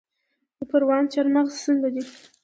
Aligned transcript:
د 0.57 0.59
پروان 0.69 1.03
چارمغز 1.13 1.55
څنګه 1.65 1.89
دي؟ 1.93 2.03